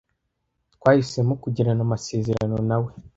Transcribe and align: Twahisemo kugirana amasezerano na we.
Twahisemo 0.75 1.33
kugirana 1.43 1.81
amasezerano 1.87 2.57
na 2.69 2.77
we. 2.83 2.91